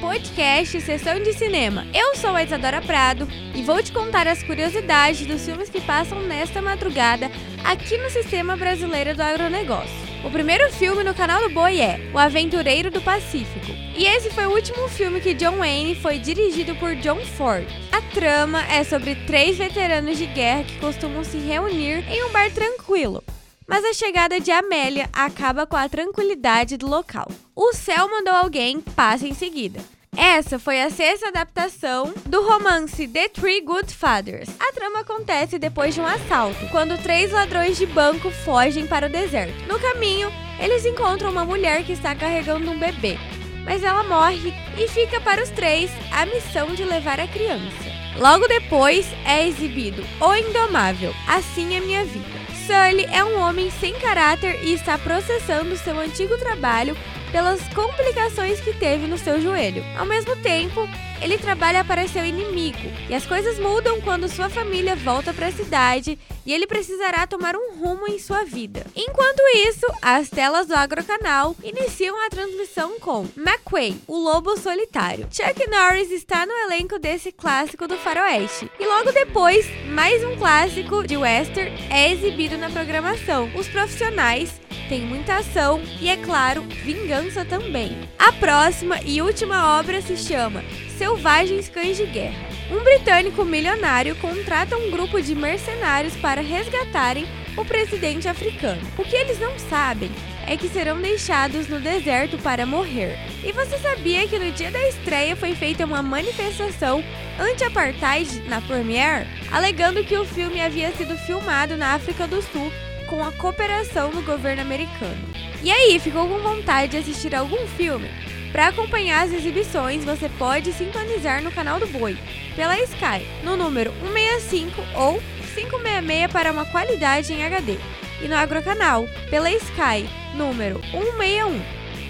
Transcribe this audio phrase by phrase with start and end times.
[0.00, 1.84] podcast Sessão de Cinema.
[1.92, 6.22] Eu sou a Isadora Prado e vou te contar as curiosidades dos filmes que passam
[6.22, 7.28] nesta madrugada
[7.64, 9.90] aqui no Sistema Brasileiro do Agronegócio.
[10.24, 13.72] O primeiro filme no canal do Boi é O Aventureiro do Pacífico.
[13.96, 17.66] E esse foi o último filme que John Wayne foi dirigido por John Ford.
[17.90, 22.52] A trama é sobre três veteranos de guerra que costumam se reunir em um bar
[22.52, 23.24] tranquilo.
[23.66, 27.28] Mas a chegada de Amélia acaba com a tranquilidade do local.
[27.54, 29.80] O céu mandou alguém, passa em seguida.
[30.14, 34.48] Essa foi a sexta adaptação do romance The Three Good Fathers.
[34.60, 39.10] A trama acontece depois de um assalto, quando três ladrões de banco fogem para o
[39.10, 39.66] deserto.
[39.66, 43.16] No caminho, eles encontram uma mulher que está carregando um bebê,
[43.64, 48.01] mas ela morre e fica para os três a missão de levar a criança.
[48.16, 52.42] Logo depois é exibido O Indomável, Assim é Minha Vida.
[52.66, 56.96] Sully é um homem sem caráter e está processando seu antigo trabalho
[57.32, 59.82] pelas complicações que teve no seu joelho.
[59.98, 60.86] Ao mesmo tempo,
[61.22, 65.52] ele trabalha para seu inimigo e as coisas mudam quando sua família volta para a
[65.52, 68.84] cidade e ele precisará tomar um rumo em sua vida.
[68.94, 75.28] Enquanto isso, as telas do Agrocanal iniciam a transmissão com McQuay, o Lobo Solitário.
[75.30, 78.70] Chuck Norris está no elenco desse clássico do faroeste.
[78.78, 83.48] E logo depois, mais um clássico de western é exibido na programação.
[83.54, 84.60] Os profissionais
[84.92, 87.96] tem muita ação e, é claro, vingança também.
[88.18, 90.62] A próxima e última obra se chama
[90.98, 92.46] Selvagens Cães de Guerra.
[92.70, 97.24] Um britânico milionário contrata um grupo de mercenários para resgatarem
[97.56, 98.82] o presidente africano.
[98.98, 100.10] O que eles não sabem
[100.46, 103.18] é que serão deixados no deserto para morrer.
[103.42, 107.02] E você sabia que no dia da estreia foi feita uma manifestação
[107.40, 112.70] anti-apartheid na Premiere, alegando que o filme havia sido filmado na África do Sul
[113.12, 115.18] com a cooperação do governo americano.
[115.62, 118.08] E aí, ficou com vontade de assistir algum filme?
[118.50, 122.16] Para acompanhar as exibições, você pode sintonizar no canal do Boi,
[122.56, 125.22] pela Sky, no número 165 ou
[125.54, 127.76] 566 para uma qualidade em HD,
[128.22, 131.60] e no Agrocanal, pela Sky, número 161.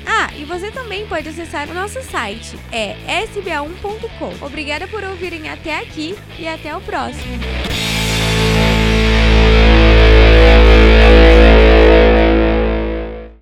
[0.06, 2.94] Ah, e você também pode acessar o nosso site, é
[3.26, 4.46] sba1.com.
[4.46, 7.38] Obrigada por ouvirem até aqui e até o próximo.